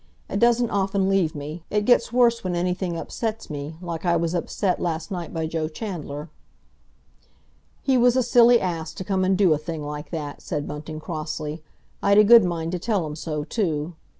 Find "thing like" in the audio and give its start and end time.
9.59-10.09